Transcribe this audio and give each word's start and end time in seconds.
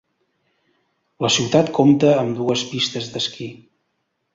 La 1.27 1.31
ciutat 1.37 1.71
compta 1.81 2.17
amb 2.25 2.37
dues 2.41 2.67
pistes 2.75 3.15
d'esquí. 3.17 3.55